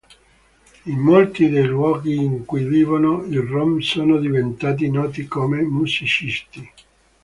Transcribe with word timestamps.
In 0.87 0.97
molti 0.97 1.47
dei 1.49 1.63
luoghi 1.67 2.15
in 2.15 2.43
cui 2.45 2.63
vivono 2.65 3.23
i 3.25 3.35
rom 3.35 3.77
sono 3.81 4.17
diventati 4.17 4.89
noti 4.89 5.27
come 5.27 5.61
musicisti. 5.61 6.71